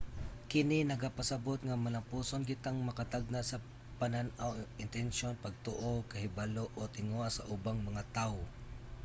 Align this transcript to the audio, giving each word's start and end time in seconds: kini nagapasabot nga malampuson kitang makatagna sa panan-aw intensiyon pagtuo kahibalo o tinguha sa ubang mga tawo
kini 0.51 0.79
nagapasabot 0.85 1.59
nga 1.63 1.81
malampuson 1.83 2.47
kitang 2.49 2.77
makatagna 2.87 3.41
sa 3.45 3.63
panan-aw 3.99 4.51
intensiyon 4.83 5.35
pagtuo 5.43 5.91
kahibalo 6.11 6.65
o 6.79 6.81
tinguha 6.95 7.27
sa 7.33 7.47
ubang 7.55 7.79
mga 7.89 8.03
tawo 8.17 8.41